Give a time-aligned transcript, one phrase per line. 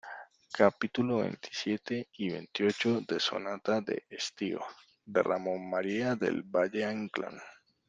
[0.51, 4.59] capítulos veintisiete y veintiocho de Sonata de estío,
[5.05, 7.39] de Ramón María del Valle-Inclán.